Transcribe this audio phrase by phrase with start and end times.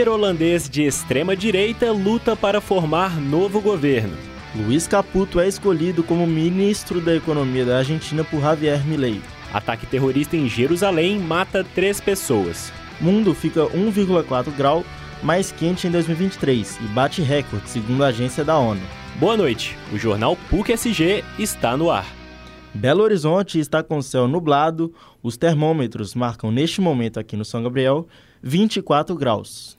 [0.00, 4.16] Líder holandês de extrema-direita luta para formar novo governo.
[4.56, 9.20] Luiz Caputo é escolhido como ministro da Economia da Argentina por Javier Milei.
[9.52, 12.72] Ataque terrorista em Jerusalém mata três pessoas.
[12.98, 14.86] Mundo fica 1,4 grau
[15.22, 18.80] mais quente em 2023 e bate recorde, segundo a agência da ONU.
[19.16, 19.76] Boa noite.
[19.92, 22.06] O jornal PUC SG está no ar.
[22.72, 24.94] Belo Horizonte está com céu nublado.
[25.22, 28.08] Os termômetros marcam neste momento aqui no São Gabriel
[28.42, 29.78] 24 graus.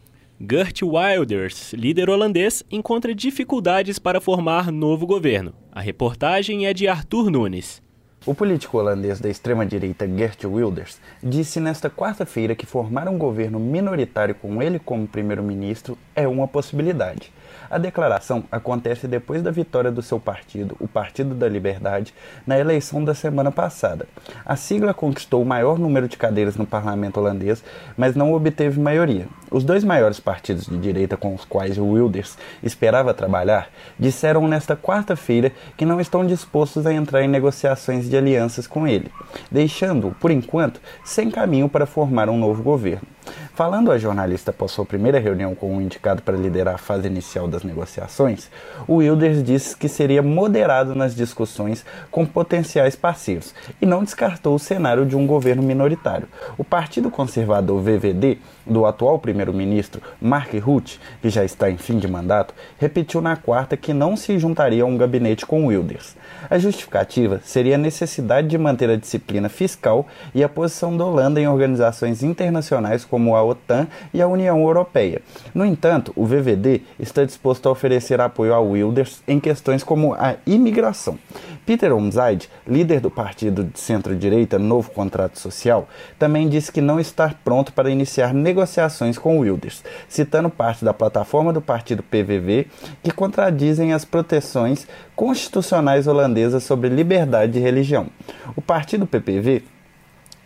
[0.50, 5.54] Gert Wilders, líder holandês, encontra dificuldades para formar novo governo.
[5.72, 7.80] A reportagem é de Arthur Nunes.
[8.23, 14.36] O político holandês da extrema-direita Gert Wilders disse nesta quarta-feira que formar um governo minoritário
[14.36, 17.33] com ele como primeiro-ministro é uma possibilidade.
[17.67, 22.13] A declaração acontece depois da vitória do seu partido, o Partido da Liberdade,
[22.45, 24.08] na eleição da semana passada.
[24.45, 27.63] A sigla conquistou o maior número de cadeiras no parlamento holandês,
[27.97, 29.25] mas não obteve maioria.
[29.50, 35.52] Os dois maiores partidos de direita com os quais Wilders esperava trabalhar disseram nesta quarta-feira
[35.75, 39.09] que não estão dispostos a entrar em negociações de alianças com ele,
[39.50, 43.08] deixando-o, por enquanto, sem caminho para formar um novo governo.
[43.53, 47.48] Falando a jornalista após sua primeira reunião com o indicado para liderar a fase inicial
[47.48, 48.50] das negociações,
[48.88, 54.59] o Wilders disse que seria moderado nas discussões com potenciais parceiros e não descartou o
[54.59, 56.28] cenário de um governo minoritário.
[56.58, 62.08] O Partido Conservador VVD, do atual primeiro-ministro Mark Rutte, que já está em fim de
[62.08, 66.16] mandato, repetiu na quarta que não se juntaria a um gabinete com Wilders.
[66.50, 68.00] A justificativa seria a necessidade
[68.47, 73.44] de manter a disciplina fiscal e a posição da Holanda em organizações internacionais como a
[73.44, 75.21] OTAN e a União Europeia.
[75.53, 80.35] No entanto, o VVD está disposto a oferecer apoio a Wilders em questões como a
[80.45, 81.17] imigração.
[81.66, 87.34] Peter Omzide, líder do partido de centro-direita Novo Contrato Social, também disse que não está
[87.44, 92.67] pronto para iniciar negociações com Wilders, citando parte da plataforma do partido PVV
[93.03, 94.88] que contradizem as proteções
[95.22, 98.08] constitucionais holandesas sobre liberdade de religião.
[98.56, 99.62] O partido PPV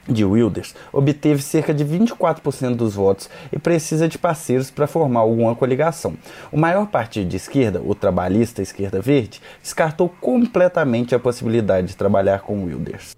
[0.05, 5.55] de Wilders obteve cerca de 24% dos votos e precisa de parceiros para formar alguma
[5.55, 6.17] coligação.
[6.51, 12.41] O maior partido de esquerda, o trabalhista Esquerda Verde, descartou completamente a possibilidade de trabalhar
[12.41, 13.15] com Wilders.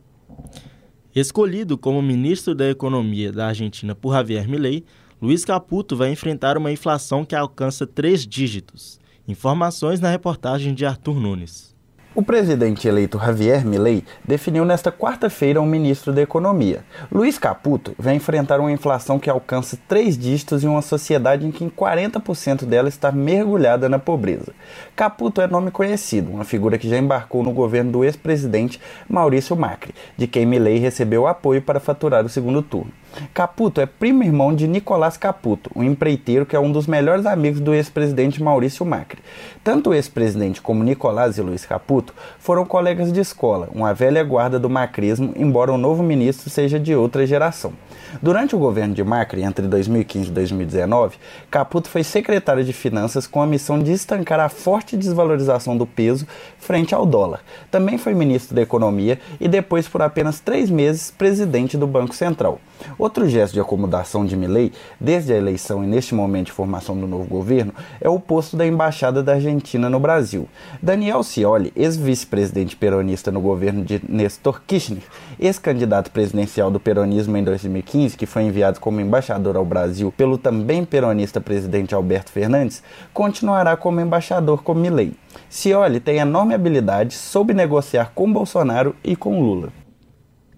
[1.15, 4.85] Escolhido como ministro da Economia da Argentina por Javier Milei,
[5.19, 8.99] Luiz Caputo vai enfrentar uma inflação que alcança três dígitos.
[9.27, 11.75] Informações na reportagem de Arthur Nunes.
[12.15, 16.85] O presidente eleito Javier Milei definiu nesta quarta-feira um ministro da Economia.
[17.11, 21.65] Luiz Caputo vai enfrentar uma inflação que alcança três dígitos em uma sociedade em que
[21.65, 24.53] 40% dela está mergulhada na pobreza.
[24.95, 29.93] Caputo é nome conhecido, uma figura que já embarcou no governo do ex-presidente Maurício Macri,
[30.15, 32.93] de quem Milei recebeu apoio para faturar o segundo turno.
[33.33, 37.59] Caputo é primo irmão de Nicolás Caputo, um empreiteiro que é um dos melhores amigos
[37.59, 39.21] do ex-presidente Maurício Macri.
[39.63, 44.59] Tanto o ex-presidente como Nicolás e Luiz Caputo foram colegas de escola, uma velha guarda
[44.59, 47.73] do macrismo, embora o novo ministro seja de outra geração.
[48.21, 51.17] Durante o governo de Macri, entre 2015 e 2019,
[51.51, 56.27] Caputo foi secretário de Finanças com a missão de estancar a forte desvalorização do peso
[56.57, 57.41] frente ao dólar.
[57.69, 62.59] Também foi ministro da Economia e depois, por apenas três meses, presidente do Banco Central.
[62.97, 67.07] Outro gesto de acomodação de Milley, desde a eleição e neste momento de formação do
[67.07, 70.47] novo governo, é o posto da Embaixada da Argentina no Brasil.
[70.81, 75.03] Daniel Scioli, ex-vice-presidente peronista no governo de Nestor Kirchner,
[75.39, 80.85] ex-candidato presidencial do peronismo em 2015, que foi enviado como embaixador ao Brasil pelo também
[80.85, 85.13] peronista presidente Alberto Fernandes, continuará como embaixador com Milley.
[85.49, 89.71] Scioli tem enorme habilidade, soube negociar com Bolsonaro e com Lula.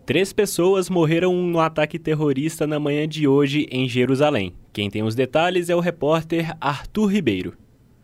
[0.05, 4.53] Três pessoas morreram no ataque terrorista na manhã de hoje em Jerusalém.
[4.73, 7.53] Quem tem os detalhes é o repórter Arthur Ribeiro.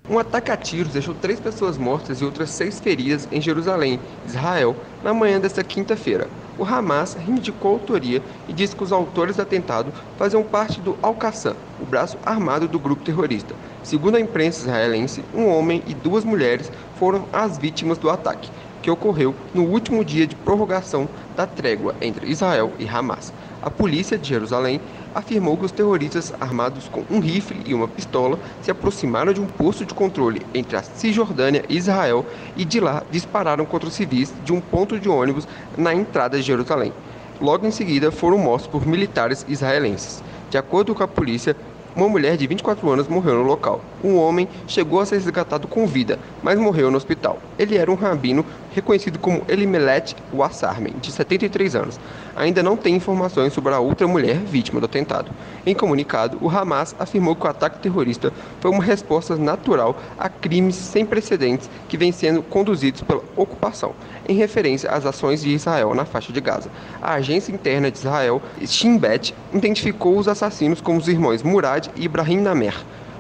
[0.07, 4.75] Um ataque a tiros deixou três pessoas mortas e outras seis feridas em Jerusalém, Israel,
[5.03, 6.27] na manhã desta quinta-feira.
[6.57, 11.57] O Hamas reivindicou autoria e disse que os autores do atentado faziam parte do Al-Qassam,
[11.77, 13.55] o braço armado do grupo terrorista.
[13.83, 18.49] Segundo a imprensa israelense, um homem e duas mulheres foram as vítimas do ataque
[18.81, 23.33] que ocorreu no último dia de prorrogação da trégua entre Israel e Hamas.
[23.59, 24.79] A polícia de Jerusalém
[25.15, 29.45] afirmou que os terroristas armados com um rifle e uma pistola se aproximaram de um
[29.45, 32.25] posto de controle entre a Cisjordânia e Israel
[32.57, 35.47] e de lá dispararam contra os civis de um ponto de ônibus
[35.77, 36.91] na entrada de Jerusalém.
[37.39, 40.21] Logo em seguida foram mortos por militares israelenses.
[40.49, 41.55] De acordo com a polícia,
[41.95, 43.81] uma mulher de 24 anos morreu no local.
[44.03, 47.39] Um homem chegou a ser resgatado com vida, mas morreu no hospital.
[47.57, 48.45] Ele era um rabino
[48.75, 51.99] reconhecido como Elimelech Wassarmen, de 73 anos.
[52.35, 55.31] Ainda não tem informações sobre a outra mulher vítima do atentado.
[55.65, 60.75] Em comunicado, o Hamas afirmou que o ataque terrorista foi uma resposta natural a crimes
[60.75, 63.93] sem precedentes que vêm sendo conduzidos pela ocupação,
[64.27, 66.69] em referência às ações de Israel na faixa de Gaza.
[67.01, 72.03] A agência interna de Israel, Shin Bet, identificou os assassinos como os irmãos Murad e
[72.03, 72.75] Ibrahim Namer.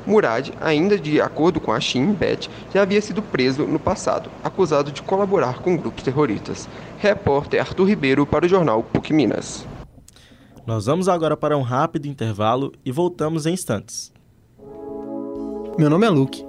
[0.05, 4.91] Murad, ainda de acordo com a Shin Bet, já havia sido preso no passado, acusado
[4.91, 6.69] de colaborar com grupos terroristas.
[6.99, 9.65] Repórter Arthur Ribeiro para o jornal PUC Minas.
[10.65, 14.11] Nós vamos agora para um rápido intervalo e voltamos em instantes.
[15.77, 16.45] Meu nome é Luke.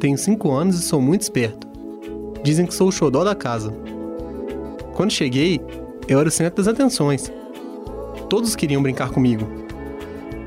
[0.00, 1.66] Tenho 5 anos e sou muito esperto.
[2.42, 3.72] Dizem que sou o xodó da casa.
[4.94, 5.60] Quando cheguei,
[6.08, 7.30] eu era o centro das atenções.
[8.28, 9.57] Todos queriam brincar comigo.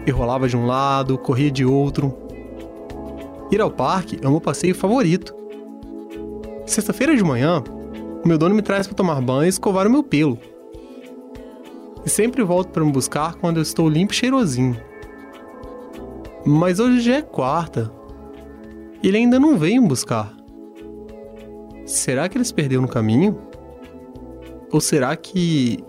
[0.05, 2.13] Eu rolava de um lado, corria de outro.
[3.51, 5.35] Ir ao parque é o meu passeio favorito.
[6.65, 7.63] Sexta-feira de manhã,
[8.23, 10.39] o meu dono me traz para tomar banho e escovar o meu pelo.
[12.05, 14.75] E sempre volto para me buscar quando eu estou limpo e cheirosinho.
[16.45, 17.91] Mas hoje já é quarta.
[19.03, 20.33] E ele ainda não veio me buscar.
[21.85, 23.37] Será que ele se perdeu no caminho?
[24.71, 25.83] Ou será que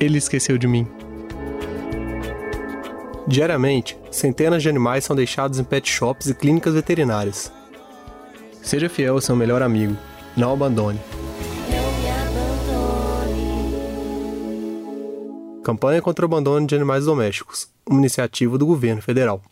[0.00, 0.86] ele esqueceu de mim?
[3.28, 7.52] Diariamente, centenas de animais são deixados em pet shops e clínicas veterinárias.
[8.62, 9.94] Seja fiel ao seu melhor amigo.
[10.34, 10.98] Não abandone.
[15.62, 17.68] Campanha contra o abandono de animais domésticos.
[17.86, 19.42] Uma iniciativa do governo federal.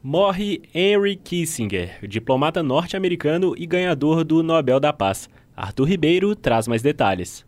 [0.00, 5.28] Morre Henry Kissinger, diplomata norte-americano e ganhador do Nobel da Paz.
[5.56, 7.45] Arthur Ribeiro traz mais detalhes.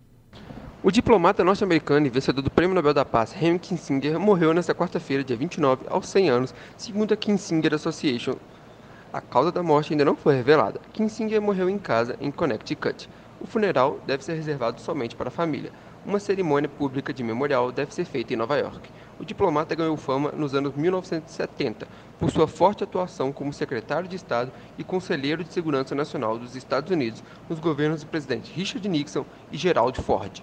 [0.80, 5.24] O diplomata norte-americano e vencedor do Prêmio Nobel da Paz, Henry Kissinger, morreu nesta quarta-feira,
[5.24, 8.36] dia 29, aos 100 anos, segundo a Kissinger Association.
[9.12, 10.80] A causa da morte ainda não foi revelada.
[10.92, 13.10] Kissinger morreu em casa, em Connecticut.
[13.40, 15.72] O funeral deve ser reservado somente para a família.
[16.06, 18.88] Uma cerimônia pública de memorial deve ser feita em Nova York.
[19.18, 21.88] O diplomata ganhou fama nos anos 1970
[22.20, 26.92] por sua forte atuação como secretário de Estado e conselheiro de Segurança Nacional dos Estados
[26.92, 30.40] Unidos nos governos do presidente Richard Nixon e Gerald Ford.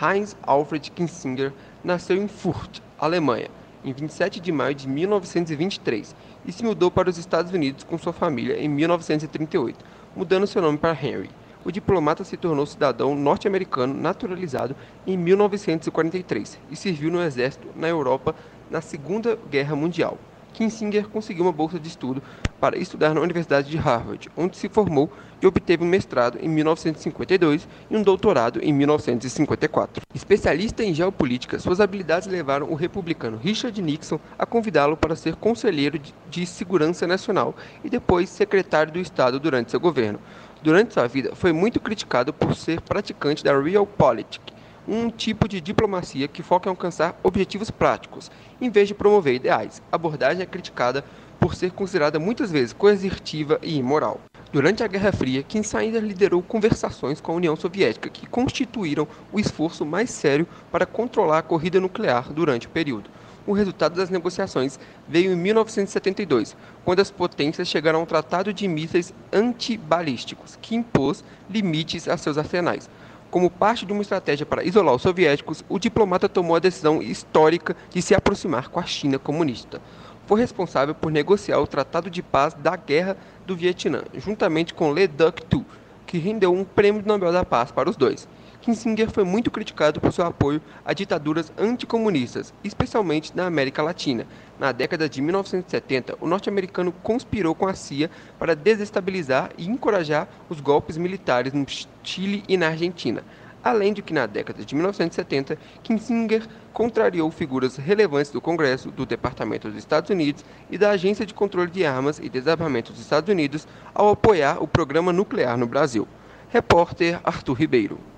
[0.00, 3.48] Heinz Alfred Kissinger nasceu em Fürth, Alemanha,
[3.82, 6.14] em 27 de maio de 1923
[6.44, 9.82] e se mudou para os Estados Unidos com sua família em 1938,
[10.14, 11.30] mudando seu nome para Henry.
[11.64, 14.76] O diplomata se tornou cidadão norte-americano naturalizado
[15.06, 18.34] em 1943 e serviu no exército na Europa
[18.70, 20.18] na Segunda Guerra Mundial.
[20.56, 22.22] Kissinger conseguiu uma bolsa de estudo
[22.58, 27.68] para estudar na Universidade de Harvard, onde se formou e obteve um mestrado em 1952
[27.90, 30.02] e um doutorado em 1954.
[30.14, 36.00] Especialista em geopolítica, suas habilidades levaram o republicano Richard Nixon a convidá-lo para ser conselheiro
[36.30, 37.54] de Segurança Nacional
[37.84, 40.18] e depois secretário do Estado durante seu governo.
[40.62, 44.55] Durante sua vida, foi muito criticado por ser praticante da Realpolitik,
[44.88, 48.30] um tipo de diplomacia que foca em alcançar objetivos práticos,
[48.60, 49.82] em vez de promover ideais.
[49.90, 51.04] A abordagem é criticada
[51.40, 54.20] por ser considerada muitas vezes coercitiva e imoral.
[54.52, 59.84] Durante a Guerra Fria, Kissinger liderou conversações com a União Soviética que constituíram o esforço
[59.84, 63.10] mais sério para controlar a corrida nuclear durante o período.
[63.46, 64.78] O resultado das negociações
[65.08, 71.22] veio em 1972, quando as potências chegaram a um tratado de mísseis antibalísticos, que impôs
[71.48, 72.90] limites a seus arsenais.
[73.36, 77.76] Como parte de uma estratégia para isolar os soviéticos, o diplomata tomou a decisão histórica
[77.90, 79.78] de se aproximar com a China comunista.
[80.26, 83.14] Foi responsável por negociar o Tratado de Paz da Guerra
[83.46, 85.66] do Vietnã, juntamente com Le Duc Thu,
[86.06, 88.26] que rendeu um prêmio Nobel da Paz para os dois.
[88.66, 94.26] Kissinger foi muito criticado por seu apoio a ditaduras anticomunistas, especialmente na América Latina.
[94.58, 100.60] Na década de 1970, o norte-americano conspirou com a CIA para desestabilizar e encorajar os
[100.60, 101.64] golpes militares no
[102.02, 103.22] Chile e na Argentina.
[103.62, 109.68] Além de que, na década de 1970, Kissinger contrariou figuras relevantes do Congresso, do Departamento
[109.68, 113.64] dos Estados Unidos e da Agência de Controle de Armas e Desarmamento dos Estados Unidos
[113.94, 116.08] ao apoiar o programa nuclear no Brasil.
[116.48, 118.15] Repórter Arthur Ribeiro.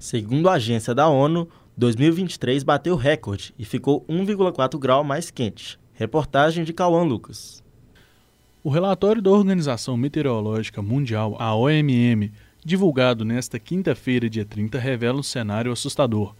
[0.00, 5.78] Segundo a agência da ONU, 2023 bateu recorde e ficou 1,4 grau mais quente.
[5.92, 7.62] Reportagem de Cauã Lucas.
[8.64, 12.32] O relatório da Organização Meteorológica Mundial, a OMM,
[12.64, 16.34] divulgado nesta quinta-feira, dia 30, revela um cenário assustador.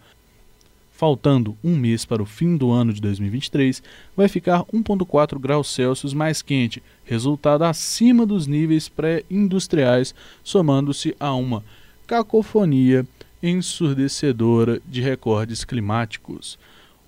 [0.89, 3.83] Faltando um mês para o fim do ano de 2023,
[4.17, 11.63] vai ficar 1,4 graus Celsius mais quente, resultado acima dos níveis pré-industriais, somando-se a uma
[12.07, 13.05] cacofonia
[13.41, 16.57] ensurdecedora de recordes climáticos.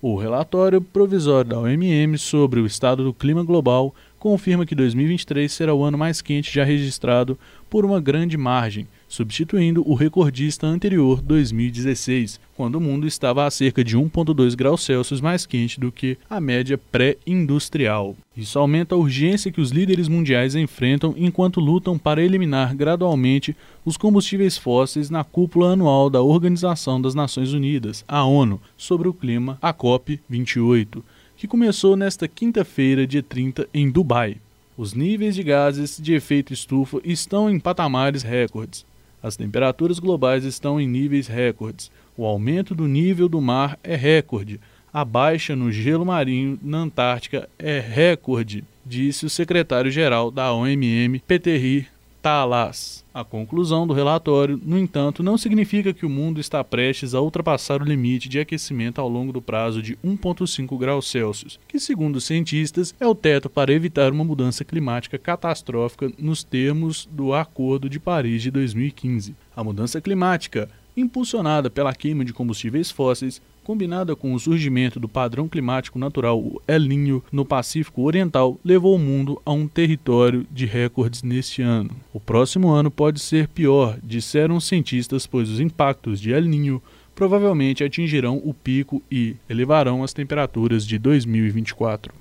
[0.02, 5.74] O relatório provisório da OMM sobre o estado do clima global confirma que 2023 será
[5.74, 7.38] o ano mais quente já registrado
[7.70, 13.84] por uma grande margem, substituindo o recordista anterior 2016, quando o mundo estava a cerca
[13.84, 18.16] de 1,2 graus Celsius mais quente do que a média pré-industrial.
[18.36, 23.56] Isso aumenta a urgência que os líderes mundiais enfrentam enquanto lutam para eliminar gradualmente
[23.86, 29.14] os combustíveis fósseis na cúpula anual da Organização das Nações Unidas, a ONU, sobre o
[29.14, 31.04] clima, a COP28,
[31.38, 34.38] que começou nesta quinta-feira, dia 30, em Dubai.
[34.76, 38.92] Os níveis de gases de efeito estufa estão em patamares recordes.
[39.24, 41.90] As temperaturas globais estão em níveis recordes.
[42.18, 44.60] O aumento do nível do mar é recorde.
[44.92, 51.88] A baixa no gelo marinho na Antártica é recorde, disse o secretário-geral da OMM, Peterri
[52.24, 53.04] Talas.
[53.14, 57.82] A conclusão do relatório, no entanto, não significa que o mundo está prestes a ultrapassar
[57.82, 62.24] o limite de aquecimento ao longo do prazo de 1,5 graus Celsius, que, segundo os
[62.24, 68.00] cientistas, é o teto para evitar uma mudança climática catastrófica nos termos do Acordo de
[68.00, 69.36] Paris de 2015.
[69.54, 75.48] A mudança climática, impulsionada pela queima de combustíveis fósseis, combinada com o surgimento do padrão
[75.48, 80.66] climático natural, o El Niño, no Pacífico Oriental, levou o mundo a um território de
[80.66, 81.92] recordes neste ano.
[82.14, 86.82] O próximo ano pode ser pior, disseram os cientistas, pois os impactos de El Niño
[87.16, 92.14] provavelmente atingirão o pico e elevarão as temperaturas de 2024.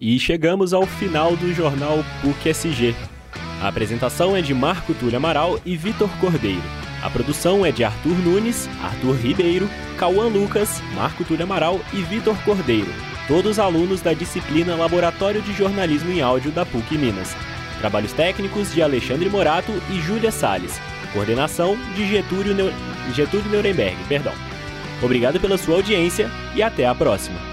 [0.00, 2.94] E chegamos ao final do jornal PUC-SG.
[3.60, 6.79] A apresentação é de Marco Túlio Amaral e Vitor Cordeiro.
[7.02, 12.36] A produção é de Arthur Nunes, Arthur Ribeiro, Cauã Lucas, Marco Túlio Amaral e Vitor
[12.44, 12.92] Cordeiro,
[13.26, 17.34] todos alunos da disciplina Laboratório de Jornalismo em Áudio da PUC Minas.
[17.78, 20.78] Trabalhos técnicos de Alexandre Morato e Júlia Sales.
[21.14, 22.70] Coordenação de Getúlio, Neu...
[23.14, 23.96] Getúlio Nuremberg.
[24.06, 24.34] Perdão.
[25.02, 27.49] Obrigado pela sua audiência e até a próxima.